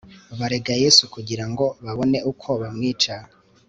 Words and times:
barega 0.39 0.73
yesu 0.83 1.03
kugira 1.13 1.45
ngo 1.51 1.65
babone 1.85 2.17
uko 2.31 2.49
bamwica 2.61 3.15